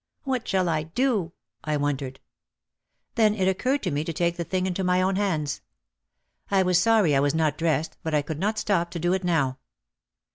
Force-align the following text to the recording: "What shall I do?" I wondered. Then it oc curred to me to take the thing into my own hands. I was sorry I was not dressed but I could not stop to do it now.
"What 0.23 0.47
shall 0.47 0.67
I 0.67 0.81
do?" 0.81 1.31
I 1.63 1.77
wondered. 1.77 2.19
Then 3.13 3.35
it 3.35 3.47
oc 3.47 3.57
curred 3.57 3.83
to 3.83 3.91
me 3.91 4.03
to 4.03 4.11
take 4.11 4.35
the 4.35 4.43
thing 4.43 4.65
into 4.65 4.83
my 4.83 4.99
own 4.99 5.15
hands. 5.15 5.61
I 6.49 6.63
was 6.63 6.79
sorry 6.81 7.15
I 7.15 7.19
was 7.19 7.35
not 7.35 7.55
dressed 7.55 7.97
but 8.01 8.15
I 8.15 8.23
could 8.23 8.39
not 8.39 8.57
stop 8.57 8.89
to 8.89 8.99
do 8.99 9.13
it 9.13 9.23
now. 9.23 9.59